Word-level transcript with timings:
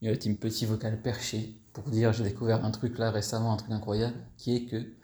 Il 0.00 0.06
y 0.06 0.08
a 0.08 0.12
la 0.12 0.18
team 0.18 0.36
petit 0.36 0.66
vocal 0.66 1.00
perché 1.02 1.54
pour 1.72 1.84
dire 1.90 2.12
j'ai 2.12 2.24
découvert 2.24 2.64
un 2.64 2.70
truc 2.70 2.98
là 2.98 3.10
récemment, 3.10 3.52
un 3.52 3.56
truc 3.56 3.70
incroyable, 3.70 4.16
qui 4.36 4.56
est 4.56 4.64
que 4.66 4.94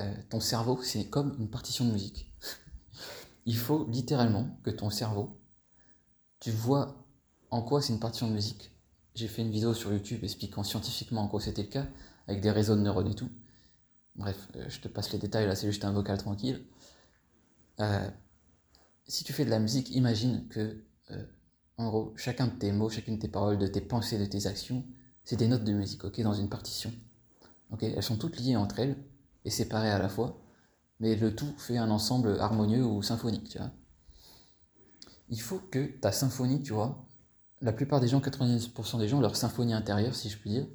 euh, 0.00 0.14
ton 0.30 0.40
cerveau, 0.40 0.80
c'est 0.82 1.06
comme 1.06 1.36
une 1.38 1.48
partition 1.48 1.84
de 1.84 1.92
musique. 1.92 2.32
Il 3.46 3.56
faut 3.56 3.86
littéralement 3.88 4.56
que 4.62 4.70
ton 4.70 4.90
cerveau, 4.90 5.38
tu 6.40 6.50
vois 6.50 7.04
en 7.50 7.62
quoi 7.62 7.82
c'est 7.82 7.92
une 7.92 8.00
partition 8.00 8.28
de 8.28 8.32
musique. 8.32 8.70
J'ai 9.14 9.28
fait 9.28 9.42
une 9.42 9.50
vidéo 9.50 9.74
sur 9.74 9.92
YouTube 9.92 10.22
expliquant 10.22 10.62
scientifiquement 10.62 11.22
en 11.22 11.28
quoi 11.28 11.40
c'était 11.40 11.62
le 11.62 11.68
cas, 11.68 11.86
avec 12.28 12.40
des 12.40 12.50
réseaux 12.50 12.76
de 12.76 12.80
neurones 12.80 13.10
et 13.10 13.14
tout. 13.14 13.30
Bref, 14.14 14.48
euh, 14.56 14.64
je 14.68 14.80
te 14.80 14.88
passe 14.88 15.12
les 15.12 15.18
détails, 15.18 15.46
là 15.46 15.56
c'est 15.56 15.66
juste 15.66 15.84
un 15.84 15.92
vocal 15.92 16.18
tranquille. 16.18 16.64
Euh, 17.80 18.08
si 19.06 19.24
tu 19.24 19.32
fais 19.32 19.44
de 19.44 19.50
la 19.50 19.58
musique, 19.58 19.90
imagine 19.90 20.46
que, 20.48 20.82
en 21.80 21.88
gros, 21.88 22.12
chacun 22.16 22.46
de 22.46 22.52
tes 22.52 22.72
mots, 22.72 22.90
chacune 22.90 23.16
de 23.16 23.22
tes 23.22 23.28
paroles, 23.28 23.58
de 23.58 23.66
tes 23.66 23.80
pensées, 23.80 24.18
de 24.18 24.26
tes 24.26 24.46
actions, 24.46 24.84
c'est 25.24 25.36
des 25.36 25.48
notes 25.48 25.64
de 25.64 25.72
musique, 25.72 26.04
ok, 26.04 26.20
dans 26.20 26.34
une 26.34 26.48
partition. 26.48 26.92
Ok, 27.70 27.82
elles 27.84 28.02
sont 28.02 28.16
toutes 28.16 28.38
liées 28.38 28.56
entre 28.56 28.80
elles, 28.80 28.96
et 29.46 29.50
séparés 29.50 29.90
à 29.90 29.98
la 29.98 30.08
fois, 30.08 30.42
mais 30.98 31.16
le 31.16 31.34
tout 31.34 31.52
fait 31.56 31.78
un 31.78 31.90
ensemble 31.90 32.38
harmonieux 32.38 32.84
ou 32.84 33.02
symphonique, 33.02 33.48
tu 33.48 33.58
vois. 33.58 33.70
Il 35.30 35.40
faut 35.40 35.58
que 35.70 35.86
ta 36.00 36.12
symphonie, 36.12 36.62
tu 36.62 36.74
vois, 36.74 37.06
la 37.62 37.72
plupart 37.72 38.00
des 38.00 38.08
gens, 38.08 38.20
90% 38.20 38.98
des 38.98 39.08
gens, 39.08 39.20
leur 39.20 39.36
symphonie 39.36 39.72
intérieure, 39.72 40.14
si 40.14 40.28
je 40.28 40.36
puis 40.36 40.50
dire, 40.50 40.66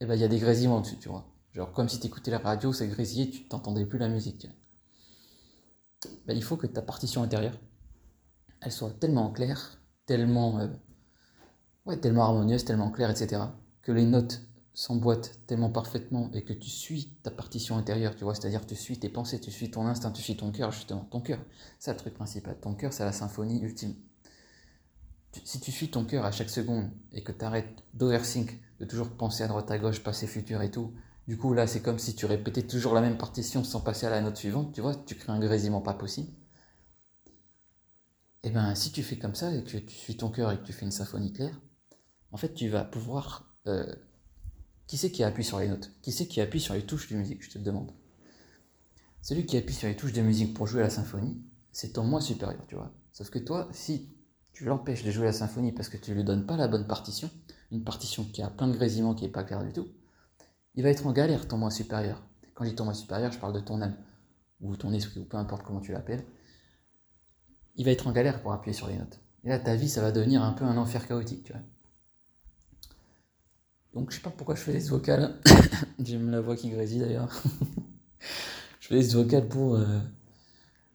eh 0.00 0.06
ben, 0.06 0.14
il 0.14 0.20
y 0.20 0.24
a 0.24 0.28
des 0.28 0.38
grésillements 0.38 0.80
dessus, 0.80 0.98
tu 0.98 1.08
vois. 1.08 1.26
Genre, 1.52 1.72
comme 1.72 1.88
si 1.88 2.00
tu 2.00 2.06
écoutais 2.08 2.30
la 2.30 2.38
radio, 2.38 2.72
ça 2.72 2.86
grésillait, 2.86 3.30
tu 3.30 3.48
t'entendais 3.48 3.86
plus 3.86 3.98
la 3.98 4.08
musique. 4.08 4.46
Ben, 6.26 6.36
il 6.36 6.42
faut 6.42 6.56
que 6.56 6.66
ta 6.66 6.82
partition 6.82 7.22
intérieure, 7.22 7.58
elle 8.60 8.72
soit 8.72 8.90
tellement 8.90 9.30
claire, 9.30 9.81
tellement, 10.06 10.58
euh, 10.58 10.68
ouais, 11.86 11.98
tellement 11.98 12.24
harmonieuse, 12.24 12.64
tellement 12.64 12.90
claire, 12.90 13.10
etc., 13.10 13.42
que 13.82 13.92
les 13.92 14.04
notes 14.04 14.42
s'emboîte 14.74 15.40
tellement 15.46 15.70
parfaitement 15.70 16.30
et 16.32 16.42
que 16.42 16.52
tu 16.52 16.70
suis 16.70 17.10
ta 17.22 17.30
partition 17.30 17.76
intérieure, 17.76 18.16
tu 18.16 18.24
vois, 18.24 18.34
c'est-à-dire 18.34 18.66
tu 18.66 18.74
suis 18.74 18.98
tes 18.98 19.08
pensées, 19.08 19.40
tu 19.40 19.50
suis 19.50 19.70
ton 19.70 19.86
instinct, 19.86 20.12
tu 20.12 20.22
suis 20.22 20.36
ton 20.36 20.50
cœur, 20.50 20.70
justement, 20.72 21.06
ton 21.10 21.20
cœur, 21.20 21.38
c'est 21.78 21.90
le 21.90 21.96
truc 21.96 22.14
principal, 22.14 22.56
ton 22.60 22.74
cœur 22.74 22.92
c'est 22.92 23.04
la 23.04 23.12
symphonie 23.12 23.60
ultime. 23.60 23.94
si 25.44 25.60
tu 25.60 25.72
suis 25.72 25.90
ton 25.90 26.04
cœur 26.04 26.24
à 26.24 26.32
chaque 26.32 26.50
seconde 26.50 26.90
et 27.12 27.22
que 27.22 27.32
tu 27.32 27.44
arrêtes 27.44 27.82
d'oversing, 27.94 28.48
de 28.80 28.84
toujours 28.86 29.10
penser 29.10 29.42
à 29.44 29.48
droite 29.48 29.70
à 29.70 29.78
gauche, 29.78 30.02
passé, 30.02 30.26
futur 30.26 30.62
et 30.62 30.70
tout, 30.70 30.92
du 31.28 31.36
coup 31.36 31.52
là 31.54 31.66
c'est 31.66 31.82
comme 31.82 31.98
si 31.98 32.14
tu 32.14 32.26
répétais 32.26 32.62
toujours 32.62 32.94
la 32.94 33.00
même 33.00 33.18
partition 33.18 33.64
sans 33.64 33.80
passer 33.80 34.06
à 34.06 34.10
la 34.10 34.20
note 34.22 34.36
suivante, 34.36 34.72
tu 34.72 34.80
vois, 34.80 34.94
tu 34.94 35.14
crées 35.16 35.32
un 35.32 35.40
grésillement 35.40 35.82
pas 35.82 35.94
possible. 35.94 36.32
Et 38.44 38.48
eh 38.48 38.50
bien 38.50 38.74
si 38.74 38.90
tu 38.90 39.02
fais 39.04 39.18
comme 39.18 39.36
ça 39.36 39.54
et 39.54 39.62
que 39.62 39.78
tu 39.78 39.94
suis 39.94 40.16
ton 40.16 40.28
cœur 40.28 40.50
et 40.50 40.58
que 40.58 40.64
tu 40.64 40.72
fais 40.72 40.84
une 40.84 40.90
symphonie 40.90 41.32
claire, 41.32 41.60
en 42.32 42.36
fait 42.36 42.54
tu 42.54 42.68
vas 42.68 42.84
pouvoir... 42.84 43.56
Euh, 43.68 43.94
qui 44.88 44.96
c'est 44.96 45.12
qui 45.12 45.22
appuie 45.22 45.44
sur 45.44 45.60
les 45.60 45.68
notes? 45.68 45.92
Qui 46.02 46.10
c'est 46.10 46.26
qui 46.26 46.40
appuie 46.40 46.60
sur 46.60 46.74
les 46.74 46.82
touches 46.82 47.08
de 47.10 47.16
musique? 47.16 47.42
Je 47.42 47.50
te 47.50 47.58
le 47.58 47.64
demande. 47.64 47.92
Celui 49.22 49.46
qui 49.46 49.56
appuie 49.56 49.74
sur 49.74 49.88
les 49.88 49.96
touches 49.96 50.12
de 50.12 50.22
musique 50.22 50.54
pour 50.54 50.66
jouer 50.66 50.82
la 50.82 50.90
symphonie, 50.90 51.40
c'est 51.70 51.92
ton 51.92 52.02
moi 52.02 52.20
supérieur, 52.20 52.66
tu 52.66 52.74
vois. 52.74 52.92
Sauf 53.12 53.30
que 53.30 53.38
toi, 53.38 53.68
si 53.72 54.10
tu 54.52 54.64
l'empêches 54.64 55.04
de 55.04 55.10
jouer 55.12 55.26
la 55.26 55.32
symphonie 55.32 55.72
parce 55.72 55.88
que 55.88 55.96
tu 55.96 56.12
lui 56.12 56.24
donnes 56.24 56.44
pas 56.44 56.56
la 56.56 56.66
bonne 56.66 56.86
partition, 56.86 57.30
une 57.70 57.84
partition 57.84 58.24
qui 58.24 58.42
a 58.42 58.50
plein 58.50 58.66
de 58.66 58.74
grésillements 58.74 59.14
qui 59.14 59.24
est 59.24 59.30
pas 59.30 59.44
claire 59.44 59.64
du 59.64 59.72
tout, 59.72 59.88
il 60.74 60.82
va 60.82 60.90
être 60.90 61.06
en 61.06 61.12
galère, 61.12 61.46
ton 61.46 61.58
moi 61.58 61.70
supérieur. 61.70 62.22
Quand 62.54 62.64
je 62.64 62.70
dis 62.70 62.76
ton 62.76 62.84
moi 62.84 62.94
supérieur, 62.94 63.30
je 63.30 63.38
parle 63.38 63.54
de 63.54 63.60
ton 63.60 63.80
âme, 63.80 63.96
ou 64.60 64.76
ton 64.76 64.92
esprit, 64.92 65.20
ou 65.20 65.24
peu 65.24 65.36
importe 65.36 65.62
comment 65.62 65.80
tu 65.80 65.92
l'appelles. 65.92 66.26
Il 67.76 67.84
va 67.84 67.90
être 67.90 68.06
en 68.06 68.12
galère 68.12 68.42
pour 68.42 68.52
appuyer 68.52 68.74
sur 68.74 68.88
les 68.88 68.96
notes. 68.96 69.20
Et 69.44 69.48
là, 69.48 69.58
ta 69.58 69.74
vie, 69.74 69.88
ça 69.88 70.02
va 70.02 70.12
devenir 70.12 70.42
un 70.42 70.52
peu 70.52 70.64
un 70.64 70.76
enfer 70.76 71.06
chaotique, 71.06 71.44
tu 71.44 71.52
vois. 71.52 71.62
Donc 73.94 74.10
je 74.10 74.16
sais 74.16 74.22
pas 74.22 74.30
pourquoi 74.30 74.54
je 74.54 74.60
fais 74.60 74.80
ce 74.80 74.90
vocal. 74.90 75.38
J'aime 75.98 76.30
la 76.30 76.40
voix 76.40 76.56
qui 76.56 76.70
grésille 76.70 77.00
d'ailleurs. 77.00 77.30
je 78.80 78.88
fais 78.88 79.02
ce 79.02 79.16
vocal 79.16 79.48
pour 79.48 79.74
euh, 79.74 80.00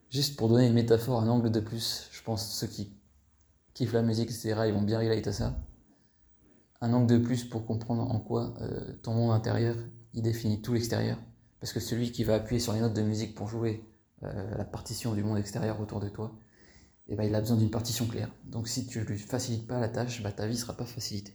juste 0.10 0.36
pour 0.36 0.50
donner 0.50 0.68
une 0.68 0.74
métaphore, 0.74 1.22
un 1.22 1.28
angle 1.28 1.52
de 1.52 1.60
plus. 1.60 2.10
Je 2.12 2.24
pense 2.24 2.48
que 2.48 2.54
ceux 2.54 2.68
qui 2.68 2.92
kiffent 3.74 3.94
la 3.94 4.02
musique, 4.02 4.30
etc., 4.30 4.56
ils 4.68 4.74
vont 4.74 4.82
bien 4.82 5.00
relate 5.00 5.28
à 5.28 5.32
ça. 5.32 5.56
Un 6.82 6.94
angle 6.94 7.08
de 7.08 7.18
plus 7.24 7.44
pour 7.44 7.66
comprendre 7.66 8.04
en 8.04 8.20
quoi 8.20 8.56
euh, 8.62 8.94
ton 9.04 9.14
monde 9.14 9.32
intérieur, 9.32 9.76
il 10.14 10.24
définit 10.24 10.62
tout 10.62 10.74
l'extérieur. 10.74 11.18
Parce 11.60 11.74
que 11.74 11.80
celui 11.80 12.12
qui 12.12 12.24
va 12.24 12.36
appuyer 12.36 12.60
sur 12.60 12.74
les 12.74 12.80
notes 12.80 12.94
de 12.94 13.02
musique 13.02 13.36
pour 13.36 13.48
jouer 13.48 13.84
euh, 14.24 14.58
la 14.58 14.66
partition 14.66 15.14
du 15.14 15.24
monde 15.24 15.38
extérieur 15.38 15.80
autour 15.80 16.00
de 16.00 16.10
toi, 16.10 16.36
eh 17.10 17.16
ben, 17.16 17.24
il 17.24 17.36
a 17.36 17.40
besoin 17.40 17.58
d'une 17.58 17.72
partition 17.72 18.06
claire. 18.06 18.30
Donc 18.46 18.68
si 18.68 18.86
tu 18.86 19.02
lui 19.02 19.18
facilites 19.18 19.68
pas 19.68 19.80
la 19.80 19.90
tâche, 19.90 20.22
bah, 20.22 20.32
ta 20.32 20.48
vie 20.48 20.58
sera 20.58 20.76
pas 20.76 20.86
facilitée. 20.86 21.34